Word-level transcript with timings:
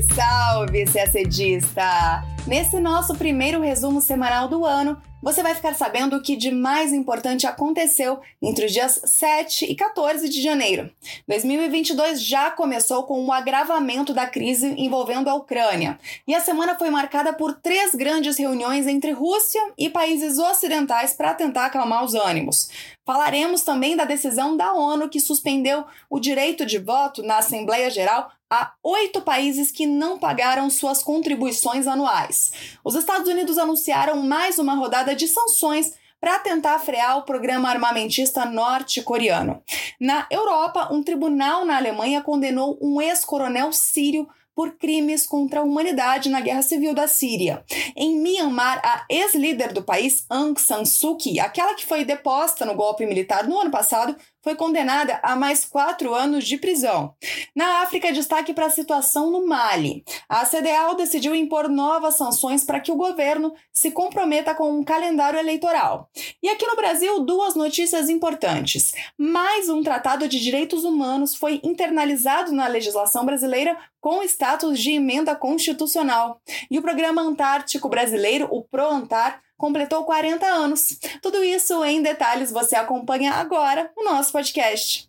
Salve, 0.00 0.86
salve, 0.86 0.86
CACDista! 0.92 2.22
Nesse 2.46 2.78
nosso 2.78 3.14
primeiro 3.14 3.60
resumo 3.60 4.00
semanal 4.00 4.46
do 4.46 4.64
ano, 4.64 5.00
você 5.22 5.42
vai 5.42 5.54
ficar 5.54 5.74
sabendo 5.74 6.16
o 6.16 6.22
que 6.22 6.36
de 6.36 6.50
mais 6.50 6.92
importante 6.92 7.46
aconteceu 7.46 8.20
entre 8.40 8.66
os 8.66 8.72
dias 8.72 9.00
7 9.04 9.64
e 9.64 9.74
14 9.74 10.28
de 10.28 10.42
janeiro. 10.42 10.90
2022 11.26 12.22
já 12.22 12.50
começou 12.50 13.04
com 13.04 13.24
o 13.24 13.32
agravamento 13.32 14.12
da 14.12 14.26
crise 14.26 14.74
envolvendo 14.76 15.28
a 15.28 15.34
Ucrânia, 15.34 15.98
e 16.28 16.34
a 16.34 16.40
semana 16.40 16.76
foi 16.78 16.90
marcada 16.90 17.32
por 17.32 17.54
três 17.54 17.94
grandes 17.94 18.36
reuniões 18.36 18.86
entre 18.86 19.12
Rússia 19.12 19.60
e 19.78 19.88
países 19.88 20.38
ocidentais 20.38 21.14
para 21.14 21.34
tentar 21.34 21.66
acalmar 21.66 22.04
os 22.04 22.14
ânimos. 22.14 22.68
Falaremos 23.04 23.62
também 23.62 23.96
da 23.96 24.04
decisão 24.04 24.56
da 24.56 24.72
ONU 24.72 25.08
que 25.08 25.20
suspendeu 25.20 25.84
o 26.10 26.20
direito 26.20 26.66
de 26.66 26.78
voto 26.78 27.22
na 27.22 27.38
Assembleia 27.38 27.88
Geral 27.88 28.30
a 28.50 28.72
oito 28.82 29.20
países 29.20 29.70
que 29.70 29.86
não 29.86 30.18
pagaram 30.18 30.70
suas 30.70 31.02
contribuições 31.02 31.86
anuais. 31.86 32.52
Os 32.84 32.94
Estados 32.94 33.28
Unidos 33.28 33.58
anunciaram 33.58 34.22
mais 34.22 34.58
uma 34.58 34.74
rodada 34.74 35.14
de 35.14 35.26
sanções 35.26 35.94
para 36.20 36.38
tentar 36.38 36.78
frear 36.78 37.18
o 37.18 37.22
programa 37.22 37.68
armamentista 37.68 38.44
norte-coreano. 38.44 39.62
Na 40.00 40.26
Europa, 40.30 40.88
um 40.92 41.02
tribunal 41.02 41.64
na 41.64 41.76
Alemanha 41.76 42.22
condenou 42.22 42.78
um 42.80 43.00
ex-coronel 43.00 43.72
sírio 43.72 44.26
por 44.56 44.72
crimes 44.78 45.26
contra 45.26 45.60
a 45.60 45.62
humanidade 45.62 46.30
na 46.30 46.40
guerra 46.40 46.62
civil 46.62 46.94
da 46.94 47.06
Síria. 47.06 47.62
Em 47.94 48.18
Myanmar, 48.18 48.80
a 48.82 49.04
ex-líder 49.10 49.74
do 49.74 49.82
país, 49.82 50.24
Aung 50.30 50.58
San 50.58 50.86
Suu 50.86 51.18
Kyi, 51.18 51.38
aquela 51.38 51.74
que 51.74 51.84
foi 51.84 52.06
deposta 52.06 52.64
no 52.64 52.74
golpe 52.74 53.04
militar 53.04 53.46
no 53.46 53.60
ano 53.60 53.70
passado, 53.70 54.16
foi 54.46 54.54
condenada 54.54 55.18
a 55.24 55.34
mais 55.34 55.64
quatro 55.64 56.14
anos 56.14 56.46
de 56.46 56.56
prisão. 56.56 57.12
Na 57.52 57.82
África, 57.82 58.12
destaque 58.12 58.54
para 58.54 58.66
a 58.66 58.70
situação 58.70 59.28
no 59.28 59.44
Mali. 59.44 60.04
A 60.28 60.46
CDAO 60.46 60.94
decidiu 60.94 61.34
impor 61.34 61.68
novas 61.68 62.16
sanções 62.16 62.62
para 62.62 62.78
que 62.78 62.92
o 62.92 62.96
governo 62.96 63.52
se 63.72 63.90
comprometa 63.90 64.54
com 64.54 64.70
um 64.70 64.84
calendário 64.84 65.36
eleitoral. 65.36 66.08
E 66.40 66.48
aqui 66.48 66.64
no 66.64 66.76
Brasil, 66.76 67.24
duas 67.24 67.56
notícias 67.56 68.08
importantes. 68.08 68.94
Mais 69.18 69.68
um 69.68 69.82
tratado 69.82 70.28
de 70.28 70.38
direitos 70.38 70.84
humanos 70.84 71.34
foi 71.34 71.60
internalizado 71.64 72.52
na 72.52 72.68
legislação 72.68 73.26
brasileira 73.26 73.76
com 74.00 74.22
status 74.22 74.78
de 74.78 74.92
emenda 74.92 75.34
constitucional. 75.34 76.40
E 76.70 76.78
o 76.78 76.82
Programa 76.82 77.20
Antártico 77.20 77.88
Brasileiro, 77.88 78.46
o 78.52 78.62
ProAntar, 78.62 79.42
completou 79.56 80.04
40 80.04 80.46
anos. 80.46 80.98
Tudo 81.22 81.42
isso 81.42 81.84
em 81.84 82.02
detalhes 82.02 82.50
você 82.50 82.76
acompanha 82.76 83.32
agora 83.32 83.90
no 83.96 84.04
nosso 84.04 84.32
podcast. 84.32 85.08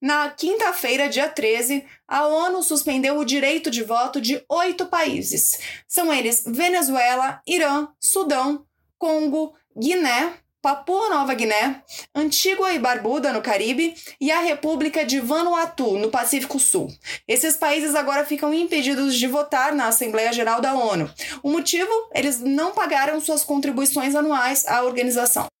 Na 0.00 0.30
quinta-feira, 0.30 1.08
dia 1.08 1.28
13, 1.28 1.86
a 2.08 2.26
ONU 2.26 2.60
suspendeu 2.60 3.18
o 3.18 3.24
direito 3.24 3.70
de 3.70 3.84
voto 3.84 4.20
de 4.20 4.44
oito 4.48 4.86
países. 4.86 5.60
São 5.86 6.12
eles 6.12 6.42
Venezuela, 6.44 7.40
Irã, 7.46 7.86
Sudão, 8.00 8.66
Congo, 8.98 9.54
Guiné, 9.78 10.34
Papua 10.62 11.08
Nova 11.08 11.34
Guiné, 11.34 11.82
Antígua 12.14 12.72
e 12.72 12.78
Barbuda, 12.78 13.32
no 13.32 13.42
Caribe, 13.42 13.96
e 14.20 14.30
a 14.30 14.38
República 14.38 15.04
de 15.04 15.18
Vanuatu, 15.18 15.98
no 15.98 16.08
Pacífico 16.08 16.60
Sul. 16.60 16.88
Esses 17.26 17.56
países 17.56 17.96
agora 17.96 18.24
ficam 18.24 18.54
impedidos 18.54 19.16
de 19.16 19.26
votar 19.26 19.74
na 19.74 19.88
Assembleia 19.88 20.32
Geral 20.32 20.60
da 20.60 20.72
ONU. 20.72 21.10
O 21.42 21.50
motivo? 21.50 21.90
Eles 22.14 22.38
não 22.38 22.70
pagaram 22.70 23.20
suas 23.20 23.42
contribuições 23.42 24.14
anuais 24.14 24.64
à 24.64 24.84
organização. 24.84 25.51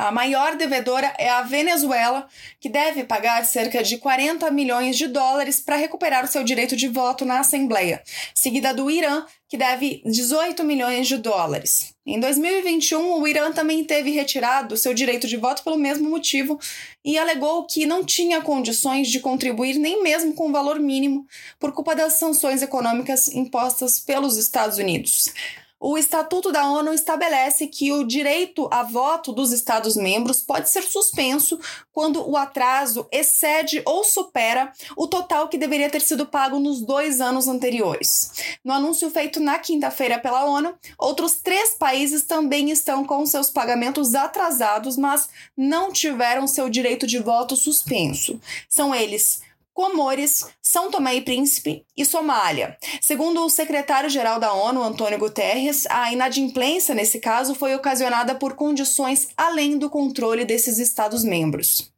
A 0.00 0.10
maior 0.10 0.56
devedora 0.56 1.12
é 1.18 1.28
a 1.28 1.42
Venezuela, 1.42 2.26
que 2.58 2.70
deve 2.70 3.04
pagar 3.04 3.44
cerca 3.44 3.82
de 3.82 3.98
40 3.98 4.50
milhões 4.50 4.96
de 4.96 5.06
dólares 5.06 5.60
para 5.60 5.76
recuperar 5.76 6.24
o 6.24 6.26
seu 6.26 6.42
direito 6.42 6.74
de 6.74 6.88
voto 6.88 7.26
na 7.26 7.40
Assembleia, 7.40 8.02
seguida 8.34 8.72
do 8.72 8.90
Irã, 8.90 9.26
que 9.46 9.58
deve 9.58 10.00
18 10.06 10.64
milhões 10.64 11.06
de 11.06 11.18
dólares. 11.18 11.94
Em 12.06 12.18
2021, 12.18 13.20
o 13.20 13.28
Irã 13.28 13.52
também 13.52 13.84
teve 13.84 14.10
retirado 14.10 14.74
seu 14.74 14.94
direito 14.94 15.28
de 15.28 15.36
voto 15.36 15.62
pelo 15.62 15.76
mesmo 15.76 16.08
motivo 16.08 16.58
e 17.04 17.18
alegou 17.18 17.66
que 17.66 17.84
não 17.84 18.02
tinha 18.02 18.40
condições 18.40 19.08
de 19.08 19.20
contribuir 19.20 19.74
nem 19.74 20.02
mesmo 20.02 20.32
com 20.32 20.48
o 20.48 20.52
valor 20.52 20.80
mínimo 20.80 21.26
por 21.58 21.72
culpa 21.72 21.94
das 21.94 22.14
sanções 22.14 22.62
econômicas 22.62 23.28
impostas 23.28 24.00
pelos 24.00 24.38
Estados 24.38 24.78
Unidos. 24.78 25.34
O 25.82 25.96
Estatuto 25.96 26.52
da 26.52 26.68
ONU 26.68 26.92
estabelece 26.92 27.66
que 27.66 27.90
o 27.90 28.04
direito 28.04 28.68
a 28.70 28.82
voto 28.82 29.32
dos 29.32 29.50
Estados-membros 29.50 30.42
pode 30.42 30.68
ser 30.68 30.82
suspenso 30.82 31.58
quando 31.90 32.28
o 32.28 32.36
atraso 32.36 33.08
excede 33.10 33.82
ou 33.86 34.04
supera 34.04 34.70
o 34.94 35.06
total 35.06 35.48
que 35.48 35.56
deveria 35.56 35.88
ter 35.88 36.02
sido 36.02 36.26
pago 36.26 36.58
nos 36.58 36.82
dois 36.82 37.18
anos 37.18 37.48
anteriores. 37.48 38.58
No 38.62 38.74
anúncio 38.74 39.10
feito 39.10 39.40
na 39.40 39.58
quinta-feira 39.58 40.18
pela 40.18 40.44
ONU, 40.44 40.74
outros 40.98 41.36
três 41.36 41.72
países 41.72 42.24
também 42.24 42.70
estão 42.70 43.02
com 43.02 43.24
seus 43.24 43.48
pagamentos 43.48 44.14
atrasados, 44.14 44.98
mas 44.98 45.30
não 45.56 45.90
tiveram 45.90 46.46
seu 46.46 46.68
direito 46.68 47.06
de 47.06 47.18
voto 47.18 47.56
suspenso. 47.56 48.38
São 48.68 48.94
eles 48.94 49.40
Comores, 49.72 50.44
São 50.60 50.90
Tomé 50.90 51.14
e 51.14 51.22
Príncipe 51.22 51.84
e 51.96 52.04
Somália. 52.04 52.76
Segundo 53.00 53.44
o 53.44 53.50
secretário-geral 53.50 54.38
da 54.38 54.52
ONU, 54.52 54.82
Antônio 54.82 55.18
Guterres, 55.18 55.86
a 55.88 56.12
inadimplência 56.12 56.94
nesse 56.94 57.20
caso 57.20 57.54
foi 57.54 57.74
ocasionada 57.74 58.34
por 58.34 58.54
condições 58.54 59.28
além 59.36 59.78
do 59.78 59.88
controle 59.88 60.44
desses 60.44 60.78
Estados-membros. 60.78 61.92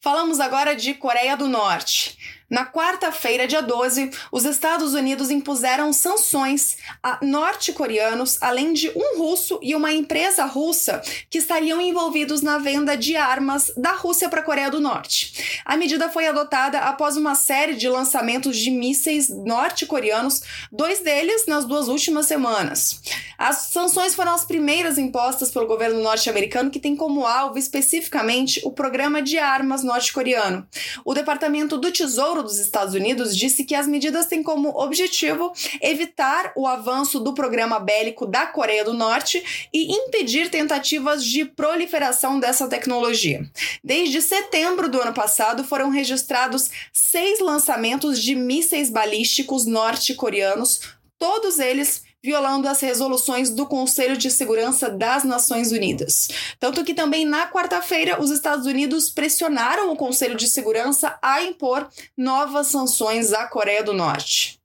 Falamos 0.00 0.40
agora 0.40 0.74
de 0.74 0.94
Coreia 0.94 1.36
do 1.36 1.46
Norte. 1.46 2.41
Na 2.52 2.66
quarta-feira, 2.66 3.48
dia 3.48 3.62
12, 3.62 4.10
os 4.30 4.44
Estados 4.44 4.92
Unidos 4.92 5.30
impuseram 5.30 5.90
sanções 5.90 6.76
a 7.02 7.18
norte-coreanos, 7.24 8.36
além 8.42 8.74
de 8.74 8.90
um 8.94 9.16
russo 9.16 9.58
e 9.62 9.74
uma 9.74 9.90
empresa 9.90 10.44
russa 10.44 11.00
que 11.30 11.38
estariam 11.38 11.80
envolvidos 11.80 12.42
na 12.42 12.58
venda 12.58 12.94
de 12.94 13.16
armas 13.16 13.72
da 13.74 13.92
Rússia 13.92 14.28
para 14.28 14.40
a 14.40 14.44
Coreia 14.44 14.70
do 14.70 14.80
Norte. 14.80 15.62
A 15.64 15.78
medida 15.78 16.10
foi 16.10 16.26
adotada 16.26 16.80
após 16.80 17.16
uma 17.16 17.34
série 17.34 17.74
de 17.74 17.88
lançamentos 17.88 18.58
de 18.58 18.70
mísseis 18.70 19.30
norte-coreanos, 19.30 20.42
dois 20.70 21.00
deles 21.00 21.46
nas 21.46 21.64
duas 21.64 21.88
últimas 21.88 22.26
semanas. 22.26 23.00
As 23.38 23.70
sanções 23.72 24.14
foram 24.14 24.34
as 24.34 24.44
primeiras 24.44 24.98
impostas 24.98 25.50
pelo 25.50 25.66
governo 25.66 26.02
norte-americano, 26.02 26.70
que 26.70 26.78
tem 26.78 26.94
como 26.94 27.26
alvo 27.26 27.56
especificamente 27.56 28.60
o 28.62 28.70
programa 28.70 29.22
de 29.22 29.38
armas 29.38 29.82
norte-coreano. 29.82 30.68
O 31.02 31.14
Departamento 31.14 31.78
do 31.78 31.90
Tesouro 31.90 32.41
dos 32.42 32.58
Estados 32.58 32.94
Unidos 32.94 33.36
disse 33.36 33.64
que 33.64 33.74
as 33.74 33.86
medidas 33.86 34.26
têm 34.26 34.42
como 34.42 34.68
objetivo 34.70 35.52
evitar 35.80 36.52
o 36.56 36.66
avanço 36.66 37.20
do 37.20 37.34
programa 37.34 37.78
bélico 37.78 38.26
da 38.26 38.46
Coreia 38.46 38.84
do 38.84 38.92
Norte 38.92 39.68
e 39.72 39.92
impedir 39.92 40.50
tentativas 40.50 41.24
de 41.24 41.44
proliferação 41.44 42.38
dessa 42.38 42.68
tecnologia. 42.68 43.48
Desde 43.82 44.20
setembro 44.20 44.88
do 44.88 45.00
ano 45.00 45.12
passado, 45.12 45.64
foram 45.64 45.90
registrados 45.90 46.70
seis 46.92 47.40
lançamentos 47.40 48.22
de 48.22 48.34
mísseis 48.34 48.90
balísticos 48.90 49.66
norte-coreanos, 49.66 50.80
todos 51.18 51.58
eles 51.58 52.02
violando 52.22 52.68
as 52.68 52.80
resoluções 52.80 53.50
do 53.50 53.66
Conselho 53.66 54.16
de 54.16 54.30
Segurança 54.30 54.88
das 54.88 55.24
Nações 55.24 55.72
Unidas. 55.72 56.28
Tanto 56.60 56.84
que 56.84 56.94
também 56.94 57.24
na 57.24 57.48
quarta-feira 57.50 58.22
os 58.22 58.30
Estados 58.30 58.66
Unidos 58.66 59.10
pressionaram 59.10 59.92
o 59.92 59.96
Conselho 59.96 60.36
de 60.36 60.48
Segurança 60.48 61.18
a 61.20 61.42
impor 61.42 61.88
novas 62.16 62.68
sanções 62.68 63.32
à 63.32 63.46
Coreia 63.46 63.82
do 63.82 63.92
Norte. 63.92 64.61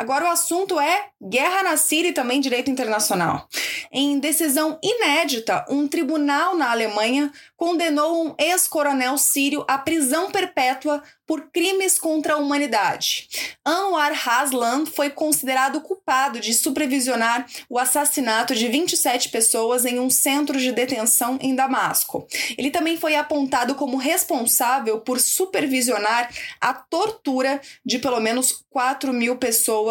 Agora 0.00 0.24
o 0.24 0.30
assunto 0.30 0.80
é 0.80 1.08
guerra 1.22 1.62
na 1.62 1.76
Síria 1.76 2.08
e 2.08 2.14
também 2.14 2.40
direito 2.40 2.70
internacional. 2.70 3.46
Em 3.92 4.18
decisão 4.18 4.78
inédita, 4.82 5.66
um 5.68 5.86
tribunal 5.86 6.56
na 6.56 6.70
Alemanha 6.70 7.30
condenou 7.54 8.24
um 8.24 8.34
ex-coronel 8.38 9.18
sírio 9.18 9.62
à 9.68 9.76
prisão 9.76 10.30
perpétua 10.30 11.02
por 11.26 11.50
crimes 11.52 11.98
contra 11.98 12.32
a 12.32 12.36
humanidade. 12.38 13.28
Anwar 13.64 14.12
Haslan 14.26 14.86
foi 14.86 15.10
considerado 15.10 15.80
culpado 15.80 16.40
de 16.40 16.54
supervisionar 16.54 17.46
o 17.68 17.78
assassinato 17.78 18.54
de 18.54 18.66
27 18.66 19.28
pessoas 19.28 19.84
em 19.84 20.00
um 20.00 20.08
centro 20.08 20.58
de 20.58 20.72
detenção 20.72 21.38
em 21.40 21.54
Damasco. 21.54 22.26
Ele 22.56 22.70
também 22.70 22.96
foi 22.96 23.14
apontado 23.14 23.74
como 23.74 23.96
responsável 23.96 25.00
por 25.00 25.20
supervisionar 25.20 26.30
a 26.60 26.72
tortura 26.72 27.60
de 27.84 27.98
pelo 27.98 28.18
menos 28.18 28.64
4 28.70 29.12
mil 29.12 29.36
pessoas 29.36 29.89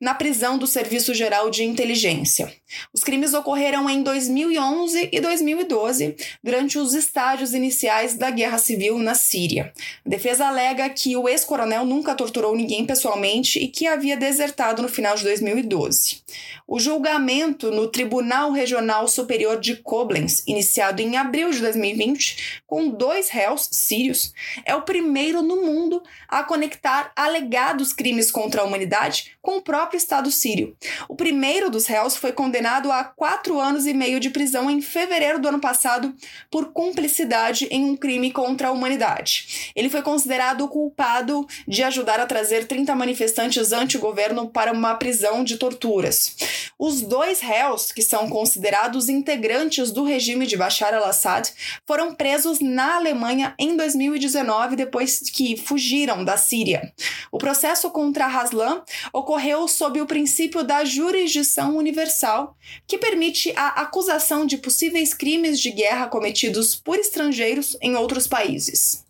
na 0.00 0.14
prisão 0.14 0.58
do 0.58 0.66
Serviço 0.66 1.14
Geral 1.14 1.50
de 1.50 1.64
Inteligência. 1.64 2.52
Os 2.92 3.02
crimes 3.02 3.34
ocorreram 3.34 3.88
em 3.88 4.02
2011 4.02 5.08
e 5.12 5.20
2012, 5.20 6.16
durante 6.42 6.78
os 6.78 6.94
estágios 6.94 7.52
iniciais 7.52 8.16
da 8.16 8.30
guerra 8.30 8.58
civil 8.58 8.98
na 8.98 9.14
Síria. 9.14 9.72
A 10.04 10.08
defesa 10.08 10.46
alega 10.46 10.88
que 10.88 11.16
o 11.16 11.28
ex-coronel 11.28 11.84
nunca 11.84 12.14
torturou 12.14 12.54
ninguém 12.54 12.84
pessoalmente 12.84 13.58
e 13.58 13.68
que 13.68 13.86
havia 13.86 14.16
desertado 14.16 14.82
no 14.82 14.88
final 14.88 15.16
de 15.16 15.24
2012. 15.24 16.22
O 16.66 16.78
julgamento 16.78 17.70
no 17.70 17.88
Tribunal 17.88 18.52
Regional 18.52 19.08
Superior 19.08 19.58
de 19.58 19.76
Koblenz, 19.76 20.44
iniciado 20.46 21.02
em 21.02 21.16
abril 21.16 21.50
de 21.50 21.60
2020, 21.60 22.62
com 22.66 22.88
dois 22.88 23.28
réus 23.28 23.68
sírios, 23.72 24.32
é 24.64 24.74
o 24.74 24.82
primeiro 24.82 25.42
no 25.42 25.56
mundo 25.56 26.02
a 26.28 26.44
conectar 26.44 27.12
alegados 27.16 27.92
crimes 27.92 28.30
contra 28.30 28.62
a 28.62 28.64
humanidade 28.64 29.36
com 29.42 29.56
o 29.56 29.62
próprio 29.62 29.98
Estado 29.98 30.30
sírio. 30.30 30.76
O 31.08 31.16
primeiro 31.16 31.70
dos 31.70 31.86
réus 31.86 32.16
foi 32.16 32.32
condenado 32.32 32.90
a 32.92 33.04
quatro 33.04 33.58
anos 33.58 33.86
e 33.86 33.94
meio 33.94 34.20
de 34.20 34.30
prisão 34.30 34.70
em 34.70 34.80
fevereiro 34.80 35.40
do 35.40 35.48
ano 35.48 35.60
passado 35.60 36.14
por 36.50 36.72
cumplicidade 36.72 37.66
em 37.70 37.84
um 37.84 37.96
crime 37.96 38.30
contra 38.30 38.68
a 38.68 38.72
humanidade. 38.72 39.59
Ele 39.74 39.90
foi 39.90 40.02
considerado 40.02 40.66
culpado 40.68 41.46
de 41.66 41.82
ajudar 41.82 42.20
a 42.20 42.26
trazer 42.26 42.66
30 42.66 42.94
manifestantes 42.94 43.72
anti-governo 43.72 44.48
para 44.48 44.72
uma 44.72 44.94
prisão 44.94 45.44
de 45.44 45.56
torturas. 45.56 46.36
Os 46.78 47.02
dois 47.02 47.40
réus, 47.40 47.92
que 47.92 48.02
são 48.02 48.28
considerados 48.28 49.08
integrantes 49.08 49.90
do 49.90 50.04
regime 50.04 50.46
de 50.46 50.56
Bashar 50.56 50.94
al-Assad, 50.94 51.50
foram 51.86 52.14
presos 52.14 52.60
na 52.60 52.96
Alemanha 52.96 53.54
em 53.58 53.76
2019 53.76 54.76
depois 54.76 55.20
que 55.20 55.56
fugiram 55.56 56.24
da 56.24 56.36
Síria. 56.36 56.92
O 57.30 57.38
processo 57.38 57.90
contra 57.90 58.26
Haslam 58.26 58.82
ocorreu 59.12 59.68
sob 59.68 60.00
o 60.00 60.06
princípio 60.06 60.62
da 60.64 60.84
jurisdição 60.84 61.76
universal, 61.76 62.56
que 62.86 62.98
permite 62.98 63.52
a 63.56 63.82
acusação 63.82 64.46
de 64.46 64.56
possíveis 64.56 65.14
crimes 65.14 65.60
de 65.60 65.70
guerra 65.70 66.06
cometidos 66.06 66.74
por 66.74 66.98
estrangeiros 66.98 67.76
em 67.80 67.94
outros 67.96 68.26
países. 68.26 69.04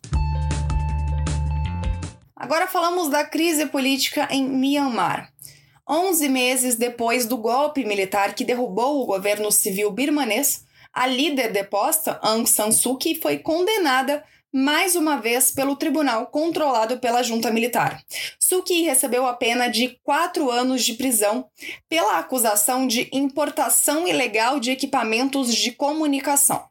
Agora 2.41 2.67
falamos 2.67 3.11
da 3.11 3.23
crise 3.23 3.67
política 3.67 4.27
em 4.31 4.49
Myanmar. 4.49 5.31
11 5.87 6.27
meses 6.31 6.75
depois 6.75 7.27
do 7.27 7.37
golpe 7.37 7.85
militar 7.85 8.35
que 8.35 8.47
derrubou 8.47 9.03
o 9.03 9.05
governo 9.05 9.53
civil 9.53 9.91
birmanês, 9.91 10.65
a 10.91 11.07
líder 11.07 11.53
deposta, 11.53 12.19
Aung 12.23 12.47
San 12.47 12.73
Suu 12.73 12.97
Kyi, 12.97 13.21
foi 13.21 13.37
condenada 13.37 14.25
mais 14.51 14.97
uma 14.97 15.19
vez 15.19 15.51
pelo 15.51 15.77
tribunal 15.77 16.29
controlado 16.29 16.99
pela 16.99 17.23
junta 17.23 17.51
militar. 17.51 18.03
Suu 18.39 18.63
Kyi 18.63 18.85
recebeu 18.85 19.27
a 19.27 19.35
pena 19.35 19.69
de 19.69 20.01
quatro 20.03 20.51
anos 20.51 20.83
de 20.83 20.95
prisão 20.95 21.47
pela 21.91 22.19
acusação 22.19 22.87
de 22.87 23.07
importação 23.13 24.09
ilegal 24.09 24.59
de 24.59 24.71
equipamentos 24.71 25.55
de 25.55 25.73
comunicação. 25.73 26.71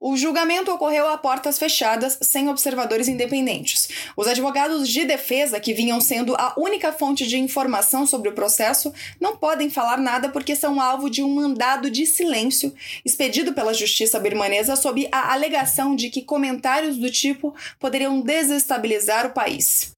O 0.00 0.16
julgamento 0.16 0.70
ocorreu 0.70 1.08
a 1.08 1.18
portas 1.18 1.58
fechadas, 1.58 2.16
sem 2.22 2.48
observadores 2.48 3.08
independentes. 3.08 3.88
Os 4.16 4.28
advogados 4.28 4.88
de 4.88 5.04
defesa, 5.04 5.58
que 5.58 5.74
vinham 5.74 6.00
sendo 6.00 6.36
a 6.36 6.54
única 6.56 6.92
fonte 6.92 7.26
de 7.26 7.36
informação 7.36 8.06
sobre 8.06 8.28
o 8.28 8.32
processo, 8.32 8.92
não 9.20 9.36
podem 9.36 9.68
falar 9.68 9.98
nada 9.98 10.28
porque 10.28 10.54
são 10.54 10.80
alvo 10.80 11.10
de 11.10 11.20
um 11.20 11.34
mandado 11.34 11.90
de 11.90 12.06
silêncio 12.06 12.72
expedido 13.04 13.52
pela 13.52 13.74
justiça 13.74 14.20
birmanesa 14.20 14.76
sob 14.76 15.08
a 15.10 15.32
alegação 15.32 15.96
de 15.96 16.10
que 16.10 16.22
comentários 16.22 16.96
do 16.96 17.10
tipo 17.10 17.52
poderiam 17.80 18.20
desestabilizar 18.20 19.26
o 19.26 19.30
país. 19.30 19.97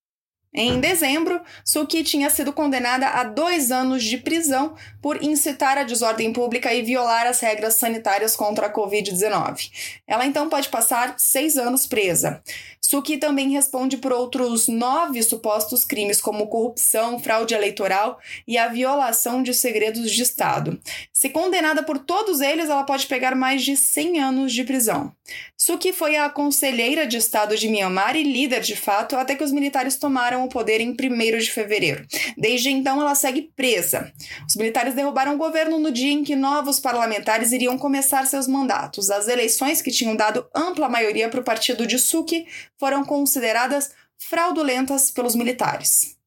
Em 0.53 0.81
dezembro, 0.81 1.41
Suki 1.65 2.03
tinha 2.03 2.29
sido 2.29 2.53
condenada 2.53 3.07
a 3.07 3.23
dois 3.23 3.71
anos 3.71 4.03
de 4.03 4.19
prisão 4.19 4.75
por 5.01 5.23
incitar 5.23 5.79
a 5.79 5.85
desordem 5.85 6.33
pública 6.33 6.75
e 6.75 6.83
violar 6.83 7.25
as 7.25 7.39
regras 7.39 7.75
sanitárias 7.75 8.35
contra 8.35 8.67
a 8.67 8.73
Covid-19. 8.73 9.71
Ela 10.09 10.27
então 10.27 10.49
pode 10.49 10.69
passar 10.69 11.15
seis 11.19 11.57
anos 11.57 11.87
presa. 11.87 12.43
Suki 12.81 13.19
também 13.19 13.53
responde 13.53 13.97
por 13.99 14.13
outros 14.13 14.67
nove 14.67 15.23
supostos 15.23 15.85
crimes, 15.85 16.21
como 16.21 16.49
corrupção, 16.49 17.21
fraude 17.21 17.55
eleitoral 17.55 18.19
e 18.49 18.59
a 18.59 18.67
violação 18.67 19.45
de 19.45 19.55
segredos 19.55 20.11
de 20.11 20.23
Estado. 20.23 20.81
Se 21.13 21.29
condenada 21.29 21.85
por 21.85 21.99
todos 21.99 22.41
eles, 22.41 22.69
ela 22.69 22.83
pode 22.83 23.07
pegar 23.07 23.37
mais 23.37 23.63
de 23.63 23.77
100 23.77 24.21
anos 24.21 24.53
de 24.53 24.65
prisão. 24.65 25.15
Suki 25.57 25.93
foi 25.93 26.17
a 26.17 26.29
conselheira 26.29 27.07
de 27.07 27.19
Estado 27.19 27.57
de 27.57 27.69
Myanmar 27.69 28.17
e 28.17 28.25
líder 28.25 28.61
de 28.61 28.75
fato 28.75 29.15
até 29.15 29.37
que 29.37 29.45
os 29.45 29.53
militares 29.53 29.97
tomaram 29.97 30.40
o 30.45 30.49
poder 30.49 30.81
em 30.81 30.91
1 30.91 31.39
de 31.39 31.51
fevereiro. 31.51 32.07
Desde 32.37 32.71
então, 32.71 33.01
ela 33.01 33.15
segue 33.15 33.51
presa. 33.55 34.13
Os 34.49 34.57
militares 34.57 34.95
derrubaram 34.95 35.35
o 35.35 35.39
governo 35.39 35.79
no 35.79 35.91
dia 35.91 36.13
em 36.13 36.25
que 36.25 36.37
novos 36.37 36.81
parlamentares 36.81 37.53
iriam 37.53 37.79
começar 37.79 38.27
seus 38.27 38.47
mandatos. 38.47 39.11
As 39.11 39.29
eleições, 39.29 39.83
que 39.83 39.91
tinham 39.91 40.17
dado 40.17 40.47
ampla 40.55 40.89
maioria 40.89 41.29
para 41.29 41.41
o 41.41 41.45
partido 41.45 41.87
de 41.87 41.99
Suki, 41.99 42.47
foram 42.79 43.05
consideradas 43.05 43.93
fraudulentas 44.19 45.11
pelos 45.11 45.35
militares. 45.35 46.19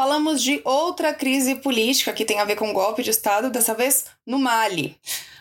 Falamos 0.00 0.42
de 0.42 0.62
outra 0.64 1.12
crise 1.12 1.56
política 1.56 2.14
que 2.14 2.24
tem 2.24 2.40
a 2.40 2.44
ver 2.46 2.56
com 2.56 2.72
golpe 2.72 3.02
de 3.02 3.10
Estado, 3.10 3.50
dessa 3.50 3.74
vez 3.74 4.06
no 4.26 4.38
Mali. 4.38 4.96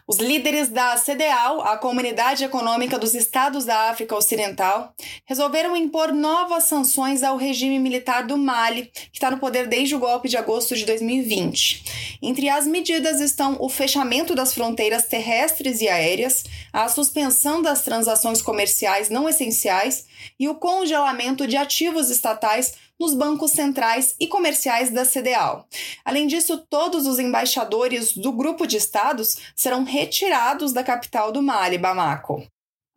Os 0.09 0.17
líderes 0.17 0.69
da 0.69 0.95
CDAO, 0.97 1.61
a 1.61 1.77
Comunidade 1.77 2.43
Econômica 2.43 2.97
dos 2.97 3.13
Estados 3.13 3.63
da 3.63 3.91
África 3.91 4.15
Ocidental, 4.15 4.91
resolveram 5.23 5.77
impor 5.77 6.11
novas 6.11 6.63
sanções 6.63 7.21
ao 7.21 7.37
regime 7.37 7.77
militar 7.77 8.25
do 8.25 8.35
Mali, 8.35 8.87
que 8.87 9.09
está 9.13 9.29
no 9.29 9.37
poder 9.37 9.67
desde 9.67 9.93
o 9.93 9.99
golpe 9.99 10.27
de 10.27 10.35
agosto 10.35 10.75
de 10.75 10.83
2020. 10.83 12.17
Entre 12.23 12.49
as 12.49 12.65
medidas 12.65 13.21
estão 13.21 13.55
o 13.59 13.69
fechamento 13.69 14.33
das 14.33 14.51
fronteiras 14.51 15.05
terrestres 15.05 15.79
e 15.79 15.87
aéreas, 15.87 16.43
a 16.73 16.89
suspensão 16.89 17.61
das 17.61 17.83
transações 17.83 18.41
comerciais 18.41 19.11
não 19.11 19.29
essenciais 19.29 20.07
e 20.39 20.49
o 20.49 20.55
congelamento 20.55 21.45
de 21.45 21.55
ativos 21.55 22.09
estatais 22.09 22.73
nos 22.99 23.13
bancos 23.13 23.51
centrais 23.51 24.15
e 24.19 24.27
comerciais 24.27 24.89
da 24.89 25.05
CDAO. 25.05 25.65
Além 26.03 26.27
disso, 26.27 26.57
todos 26.69 27.07
os 27.07 27.17
embaixadores 27.17 28.13
do 28.15 28.31
grupo 28.31 28.67
de 28.67 28.77
estados 28.77 29.37
serão 29.55 29.83
retirados 29.83 30.73
da 30.73 30.83
capital 30.83 31.31
do 31.31 31.41
Mali, 31.41 31.77
Bamako. 31.77 32.45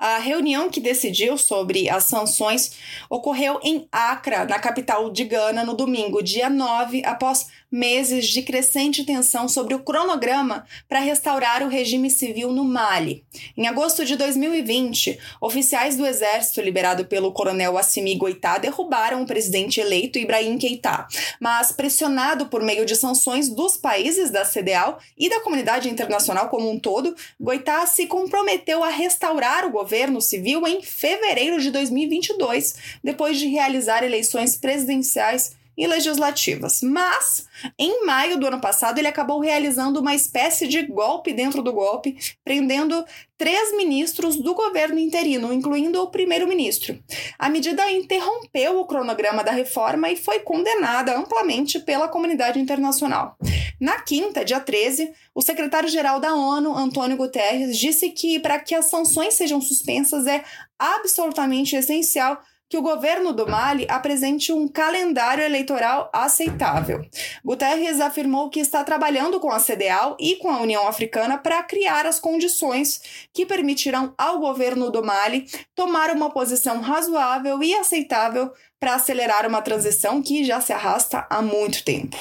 A 0.03 0.19
reunião 0.19 0.69
que 0.69 0.81
decidiu 0.81 1.39
sobre 1.39 1.89
as 1.89 2.07
sanções 2.07 2.73
ocorreu 3.09 3.61
em 3.63 3.87
Accra, 3.93 4.45
na 4.45 4.59
capital 4.59 5.09
de 5.13 5.25
Gana, 5.25 5.63
no 5.63 5.75
domingo, 5.75 6.21
dia 6.21 6.51
9, 6.51 7.05
após 7.05 7.47
meses 7.73 8.27
de 8.27 8.43
crescente 8.43 9.03
tensão 9.03 9.49
sobre 9.49 9.75
o 9.75 9.79
cronograma 9.79 10.67
para 10.87 11.01
restaurar 11.01 11.63
o 11.63 11.69
regime 11.69 12.11
civil 12.11 12.53
no 12.53 12.63
Mali. 12.63 13.25
Em 13.57 13.67
agosto 13.67 14.05
de 14.05 14.15
2020, 14.15 15.19
oficiais 15.41 15.97
do 15.97 16.05
exército 16.05 16.61
liberado 16.61 17.07
pelo 17.07 17.33
coronel 17.33 17.79
Assimi 17.79 18.15
Goitá 18.15 18.59
derrubaram 18.59 19.23
o 19.23 19.27
presidente 19.27 19.81
eleito 19.81 20.19
Ibrahim 20.19 20.59
Keita, 20.59 21.07
mas 21.41 21.73
pressionado 21.73 22.47
por 22.47 22.63
meio 22.63 22.85
de 22.85 22.95
sanções 22.95 23.49
dos 23.49 23.79
países 23.79 24.31
da 24.31 24.45
CDAO 24.45 24.99
e 25.17 25.31
da 25.31 25.41
comunidade 25.41 25.89
internacional 25.89 26.51
como 26.51 26.71
um 26.71 26.79
todo, 26.79 27.17
Goitá 27.41 27.87
se 27.87 28.07
comprometeu 28.07 28.85
a 28.85 28.91
restaurar 28.91 29.65
o 29.65 29.71
governo 29.71 30.21
civil 30.21 30.67
em 30.67 30.83
fevereiro 30.83 31.59
de 31.59 31.71
2022, 31.71 32.75
depois 33.03 33.39
de 33.39 33.47
realizar 33.47 34.05
eleições 34.05 34.59
presidenciais 34.59 35.62
e 35.77 35.87
legislativas. 35.87 36.81
Mas, 36.83 37.47
em 37.79 38.05
maio 38.05 38.39
do 38.39 38.47
ano 38.47 38.61
passado, 38.61 38.99
ele 38.99 39.09
acabou 39.09 39.41
realizando 39.41 40.01
uma 40.01 40.15
espécie 40.15 40.67
de 40.67 40.83
golpe 40.83 41.33
dentro 41.33 41.63
do 41.63 41.73
golpe, 41.73 42.17
prendendo 42.45 43.05
três 43.43 43.77
ministros 43.77 44.37
do 44.37 44.55
governo 44.55 44.99
interino, 44.99 45.53
incluindo 45.53 46.01
o 46.01 46.11
primeiro-ministro. 46.11 46.97
A 47.39 47.49
medida 47.49 47.91
interrompeu 47.91 48.79
o 48.79 48.87
cronograma 48.87 49.43
da 49.43 49.51
reforma 49.51 50.11
e 50.11 50.17
foi 50.17 50.39
condenada 50.41 51.17
amplamente 51.17 51.81
pela 51.81 52.07
comunidade 52.07 52.61
internacional. 52.61 53.37
Na 53.81 54.01
quinta, 54.01 54.45
dia 54.45 54.61
13, 54.61 55.13
o 55.35 55.43
secretário-geral 55.43 56.21
da 56.21 56.35
ONU, 56.35 56.77
Antônio 56.77 57.17
Guterres, 57.17 57.77
disse 57.77 58.11
que 58.11 58.39
para 58.39 58.61
que 58.61 58.77
as 58.77 58.85
sanções 58.85 59.35
sejam 59.35 59.61
suspensas 59.61 60.27
é 60.29 60.45
absolutamente 60.79 61.75
essencial 61.75 62.41
que 62.73 62.79
o 62.79 62.81
governo 62.81 63.35
do 63.35 63.47
Mali 63.47 63.85
apresente 63.87 64.51
um 64.51 64.67
calendário 64.67 65.45
eleitoral 65.45 66.09
aceitável. 66.11 67.05
Guterres 67.45 68.01
afirmou 68.01 68.49
que 68.49 68.61
está 68.61 68.83
trabalhando 68.83 69.39
com 69.39 69.51
a 69.51 69.61
CDAO 69.61 70.17
e 70.19 70.37
com 70.37 70.49
a 70.49 70.59
União 70.59 70.89
Africana 70.89 71.37
para 71.37 71.63
criar 71.65 72.07
as 72.07 72.19
condições 72.19 73.29
que 73.31 73.45
permitirão 73.45 74.15
ao 74.17 74.39
governo 74.39 74.91
do 74.91 75.05
Mali 75.05 75.45
tomar 75.75 76.17
uma 76.17 76.31
posição 76.31 76.81
razoável 76.81 77.63
e 77.63 77.75
aceitável 77.75 78.51
para 78.81 78.95
acelerar 78.95 79.47
uma 79.47 79.61
transição 79.61 80.23
que 80.23 80.43
já 80.43 80.59
se 80.59 80.73
arrasta 80.73 81.27
há 81.29 81.43
muito 81.43 81.85
tempo. 81.85 82.17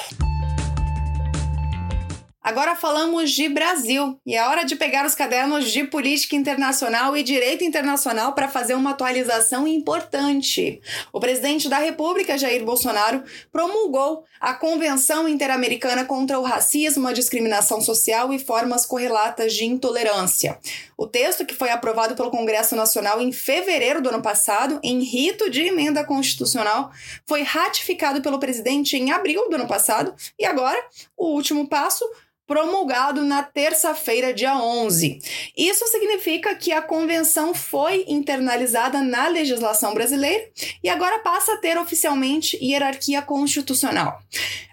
Agora 2.42 2.74
falamos 2.74 3.30
de 3.30 3.48
Brasil 3.48 4.20
e 4.26 4.34
é 4.34 4.44
hora 4.44 4.64
de 4.64 4.74
pegar 4.74 5.06
os 5.06 5.14
cadernos 5.14 5.70
de 5.70 5.84
política 5.84 6.34
internacional 6.34 7.16
e 7.16 7.22
direito 7.22 7.62
internacional 7.62 8.32
para 8.32 8.48
fazer 8.48 8.74
uma 8.74 8.90
atualização 8.90 9.64
importante. 9.64 10.80
O 11.12 11.20
presidente 11.20 11.68
da 11.68 11.78
República, 11.78 12.36
Jair 12.36 12.64
Bolsonaro, 12.64 13.22
promulgou 13.52 14.24
a 14.40 14.52
Convenção 14.54 15.28
Interamericana 15.28 16.04
contra 16.04 16.36
o 16.36 16.42
Racismo, 16.42 17.06
a 17.06 17.12
Discriminação 17.12 17.80
Social 17.80 18.32
e 18.32 18.40
Formas 18.40 18.84
Correlatas 18.84 19.54
de 19.54 19.64
Intolerância. 19.64 20.58
O 20.98 21.06
texto, 21.06 21.46
que 21.46 21.54
foi 21.54 21.70
aprovado 21.70 22.16
pelo 22.16 22.32
Congresso 22.32 22.74
Nacional 22.74 23.20
em 23.20 23.30
fevereiro 23.30 24.02
do 24.02 24.08
ano 24.08 24.20
passado, 24.20 24.80
em 24.82 24.98
rito 25.04 25.48
de 25.48 25.62
emenda 25.62 26.04
constitucional, 26.04 26.90
foi 27.24 27.42
ratificado 27.42 28.20
pelo 28.20 28.40
presidente 28.40 28.96
em 28.96 29.12
abril 29.12 29.48
do 29.48 29.54
ano 29.54 29.68
passado 29.68 30.12
e 30.36 30.44
agora, 30.44 30.84
o 31.16 31.26
último 31.26 31.68
passo, 31.68 32.04
promulgado 32.52 33.24
na 33.24 33.42
terça-feira, 33.42 34.34
dia 34.34 34.54
11. 34.54 35.18
Isso 35.56 35.86
significa 35.86 36.54
que 36.54 36.70
a 36.70 36.82
convenção 36.82 37.54
foi 37.54 38.04
internalizada 38.06 39.00
na 39.00 39.26
legislação 39.26 39.94
brasileira 39.94 40.44
e 40.84 40.90
agora 40.90 41.20
passa 41.20 41.54
a 41.54 41.56
ter 41.56 41.78
oficialmente 41.78 42.62
hierarquia 42.62 43.22
constitucional. 43.22 44.20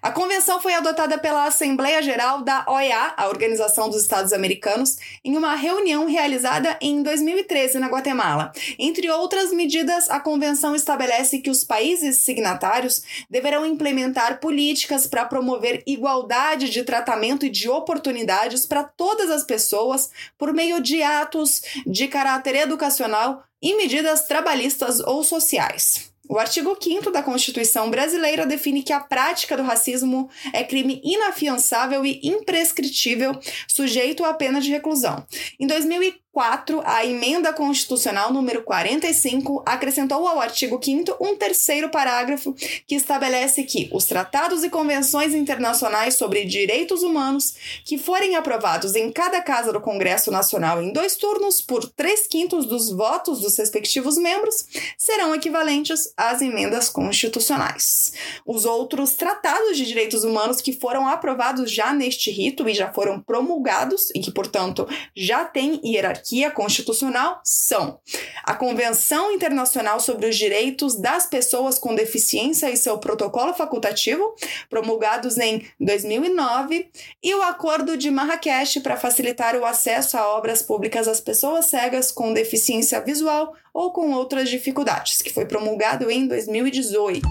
A 0.02 0.12
convenção 0.12 0.62
foi 0.62 0.74
adotada 0.74 1.18
pela 1.18 1.46
Assembleia 1.46 2.02
Geral 2.02 2.42
da 2.42 2.66
OEA, 2.68 3.14
a 3.16 3.28
Organização 3.28 3.90
dos 3.90 4.02
Estados 4.02 4.34
Americanos, 4.34 4.98
em 5.24 5.38
uma 5.38 5.56
reunião 5.56 6.06
realizada 6.06 6.78
em 6.82 7.02
2013 7.04 7.80
na 7.80 7.88
Guatemala. 7.88 8.52
Entre 8.78 9.10
outras 9.10 9.52
medidas, 9.52 10.10
a 10.10 10.20
convenção 10.20 10.76
estabelece 10.76 11.40
que 11.40 11.50
os 11.50 11.64
países 11.64 12.24
signatários 12.24 13.04
deverão 13.30 13.66
implementar 13.66 14.40
políticas 14.40 15.06
para 15.06 15.26
promover 15.26 15.84
igualdade 15.86 16.70
de 16.70 16.84
tratamento 16.84 17.46
e 17.46 17.50
de 17.50 17.69
oportunidades 17.70 18.66
para 18.66 18.84
todas 18.84 19.30
as 19.30 19.44
pessoas 19.44 20.10
por 20.38 20.54
meio 20.54 20.82
de 20.82 21.02
atos 21.02 21.62
de 21.86 22.08
caráter 22.08 22.56
educacional 22.56 23.44
e 23.62 23.76
medidas 23.76 24.28
trabalhistas 24.28 25.00
ou 25.00 25.24
sociais. 25.24 26.10
O 26.30 26.38
artigo 26.38 26.78
5 26.80 27.10
da 27.10 27.24
Constituição 27.24 27.90
brasileira 27.90 28.46
define 28.46 28.84
que 28.84 28.94
a 28.94 29.00
prática 29.00 29.58
do 29.58 29.64
racismo 29.64 30.30
é 30.54 30.64
crime 30.64 31.02
inafiançável 31.04 32.06
e 32.06 32.20
imprescritível, 32.24 33.32
sujeito 33.68 34.24
à 34.24 34.32
pena 34.32 34.62
de 34.62 34.70
reclusão. 34.70 35.26
Em 35.60 35.66
2004, 35.66 36.29
4, 36.32 36.84
a 36.86 37.04
emenda 37.04 37.52
constitucional 37.52 38.32
número 38.32 38.62
45 38.62 39.64
acrescentou 39.66 40.28
ao 40.28 40.40
artigo 40.40 40.80
5 40.82 41.18
um 41.20 41.36
terceiro 41.36 41.90
parágrafo 41.90 42.54
que 42.86 42.94
estabelece 42.94 43.64
que 43.64 43.90
os 43.92 44.06
tratados 44.06 44.64
e 44.64 44.70
convenções 44.70 45.34
internacionais 45.34 46.14
sobre 46.14 46.46
direitos 46.46 47.02
humanos 47.02 47.56
que 47.84 47.98
forem 47.98 48.36
aprovados 48.36 48.96
em 48.96 49.12
cada 49.12 49.42
casa 49.42 49.74
do 49.74 49.82
Congresso 49.82 50.30
Nacional 50.30 50.84
em 50.84 50.94
dois 50.94 51.16
turnos 51.16 51.64
por 51.64 51.84
três 51.90 52.28
quintos 52.28 52.68
dos 52.68 52.92
votos 52.92 53.42
dos 53.42 53.58
respectivos 53.58 54.16
membros 54.16 54.68
serão 55.00 55.34
equivalentes 55.34 56.14
às 56.16 56.44
emendas 56.44 56.90
constitucionais. 56.90 58.14
Os 58.46 58.66
outros 58.66 59.14
tratados 59.14 59.76
de 59.76 59.86
direitos 59.86 60.24
humanos 60.24 60.62
que 60.62 60.74
foram 60.74 61.08
aprovados 61.08 61.72
já 61.72 61.92
neste 61.92 62.30
rito 62.30 62.70
e 62.70 62.74
já 62.76 62.94
foram 62.94 63.20
promulgados 63.20 64.12
e 64.14 64.20
que, 64.20 64.32
portanto, 64.32 64.88
já 65.16 65.44
têm 65.44 65.82
hierarquia 65.84 66.19
hierarquia 66.20 66.52
constitucional 66.52 67.42
são 67.44 68.00
a 68.44 68.54
Convenção 68.54 69.32
Internacional 69.32 70.00
sobre 70.00 70.28
os 70.28 70.36
Direitos 70.36 71.00
das 71.00 71.26
Pessoas 71.26 71.80
com 71.80 71.96
Deficiência 71.96 72.70
e 72.70 72.78
seu 72.78 72.98
protocolo 72.98 73.54
facultativo, 73.54 74.36
promulgados 74.70 75.38
em 75.38 75.66
2009, 75.80 76.90
e 77.24 77.34
o 77.34 77.42
Acordo 77.44 77.98
de 77.98 78.12
Marrakech 78.12 78.80
para 78.82 78.98
facilitar 78.98 79.56
o 79.56 79.66
acesso 79.66 80.18
a 80.18 80.28
obras 80.36 80.62
públicas 80.62 81.08
às 81.08 81.20
pessoas 81.20 81.66
cegas 81.66 82.12
com 82.12 82.34
deficiência 82.34 83.00
visual 83.02 83.54
ou 83.74 83.92
com 83.92 84.12
outras 84.12 84.50
dificuldades, 84.50 85.22
que 85.22 85.34
foi 85.34 85.46
promulgado 85.46 86.10
em 86.10 86.28
2018. 86.28 87.28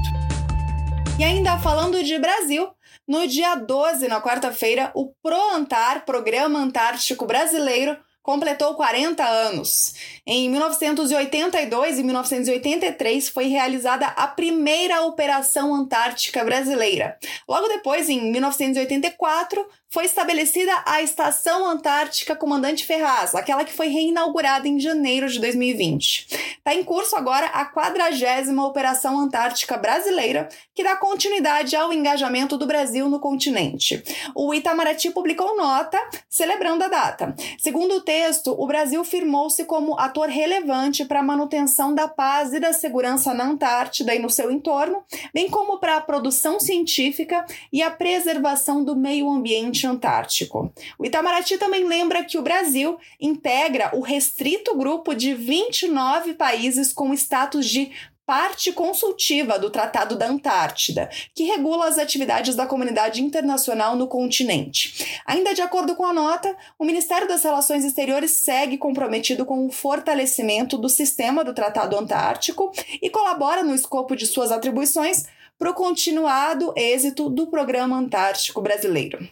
E 1.19 1.25
ainda 1.25 1.59
falando 1.59 2.03
de 2.03 2.17
Brasil, 2.17 2.69
no 3.07 3.27
dia 3.27 3.55
12, 3.57 4.07
na 4.07 4.21
quarta-feira, 4.21 4.93
o 4.95 5.13
ProAntar, 5.23 6.05
Programa 6.05 6.61
Antártico 6.61 7.27
Brasileiro, 7.27 7.97
completou 8.29 8.75
40 8.75 9.25
anos. 9.25 9.95
Em 10.27 10.51
1982 10.51 11.99
e 11.99 12.03
1983 12.03 13.31
foi 13.31 13.47
realizada 13.47 14.05
a 14.09 14.27
primeira 14.27 15.01
Operação 15.01 15.75
Antártica 15.75 16.45
Brasileira. 16.45 17.17
Logo 17.49 17.67
depois, 17.69 18.11
em 18.11 18.31
1984, 18.31 19.67
foi 19.91 20.05
estabelecida 20.05 20.71
a 20.85 21.01
Estação 21.01 21.67
Antártica 21.67 22.37
Comandante 22.37 22.85
Ferraz, 22.85 23.35
aquela 23.35 23.65
que 23.65 23.73
foi 23.73 23.89
reinaugurada 23.89 24.69
em 24.69 24.79
janeiro 24.79 25.27
de 25.27 25.41
2020. 25.41 26.27
Está 26.59 26.75
em 26.75 26.85
curso 26.85 27.17
agora 27.17 27.47
a 27.47 27.65
quadragésima 27.65 28.67
Operação 28.67 29.19
Antártica 29.19 29.79
Brasileira, 29.79 30.51
que 30.75 30.85
dá 30.85 30.95
continuidade 30.97 31.75
ao 31.75 31.91
engajamento 31.91 32.59
do 32.59 32.67
Brasil 32.67 33.09
no 33.09 33.19
continente. 33.19 34.05
O 34.35 34.53
Itamaraty 34.53 35.11
publicou 35.11 35.57
nota 35.57 35.99
celebrando 36.29 36.85
a 36.85 36.89
data. 36.89 37.35
Segundo 37.59 37.95
o 37.95 38.03
texto, 38.03 38.18
o 38.47 38.67
Brasil 38.67 39.05
firmou-se 39.05 39.65
como 39.65 39.99
ator 39.99 40.29
relevante 40.29 41.05
para 41.05 41.21
a 41.21 41.23
manutenção 41.23 41.95
da 41.95 42.09
paz 42.09 42.53
e 42.53 42.61
da 42.61 42.73
segurança 42.73 43.33
na 43.35 43.45
Antártida 43.45 44.15
e 44.15 44.19
no 44.19 44.31
seu 44.31 44.51
entorno, 44.51 45.03
bem 45.33 45.49
como 45.49 45.79
para 45.79 45.97
a 45.97 46.01
produção 46.01 46.59
científica 46.59 47.45
e 47.73 47.83
a 47.83 47.91
preservação 47.91 48.83
do 48.83 48.97
meio 48.97 49.31
ambiente 49.31 49.87
antártico. 49.87 50.73
O 50.99 51.05
Itamaraty 51.05 51.59
também 51.59 51.85
lembra 51.85 52.25
que 52.25 52.39
o 52.39 52.43
Brasil 52.43 52.99
integra 53.21 53.91
o 53.95 54.01
restrito 54.01 54.77
grupo 54.77 55.15
de 55.15 55.35
29 55.35 56.35
países 56.35 56.93
com 56.93 57.13
status 57.15 57.67
de 57.67 57.91
parte 58.29 58.73
consultiva 58.73 59.59
do 59.59 59.71
Tratado 59.71 60.15
da 60.15 60.27
Antártida, 60.27 61.09
que 61.35 61.45
regula 61.45 61.89
as 61.89 61.97
atividades 61.97 62.55
da 62.55 62.67
comunidade 62.67 63.23
internacional 63.23 63.97
no 63.97 64.07
continente. 64.07 65.19
Ainda 65.25 65.55
de 65.55 65.63
acordo 65.63 65.97
com 65.97 66.05
a 66.05 66.13
nota, 66.13 66.55
o 66.79 66.85
Ministério 66.85 67.27
das 67.27 67.43
Relações 67.43 67.87
Exteriores 67.87 68.33
segue 68.33 68.77
comprometido 68.77 69.47
com 69.47 69.67
o 69.67 69.71
fortalecimento 69.71 70.77
do 70.77 70.91
sistema 70.91 71.43
do 71.43 71.55
Tratado 71.55 71.97
Antártico 71.97 72.71
e 73.01 73.09
colabora 73.09 73.63
no 73.63 73.75
escopo 73.75 74.15
de 74.15 74.27
suas 74.27 74.53
atribuições 74.53 75.25
para 75.59 75.71
o 75.71 75.75
continuado 75.75 76.75
êxito 76.77 77.31
do 77.31 77.47
Programa 77.47 77.97
Antártico 77.97 78.61
Brasileiro. 78.61 79.27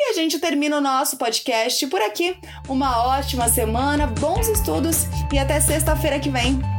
E 0.00 0.10
a 0.10 0.12
gente 0.14 0.38
termina 0.38 0.78
o 0.78 0.80
nosso 0.80 1.18
podcast 1.18 1.86
por 1.88 2.00
aqui. 2.00 2.34
Uma 2.66 3.18
ótima 3.18 3.46
semana, 3.50 4.06
bons 4.06 4.48
estudos 4.48 5.04
e 5.30 5.38
até 5.38 5.60
sexta-feira 5.60 6.18
que 6.18 6.30
vem. 6.30 6.75